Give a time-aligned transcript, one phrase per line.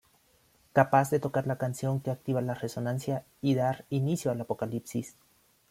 [0.73, 5.15] Capaz de tocar la canción que activa la resonancia y dar inicio al Apocalipsis.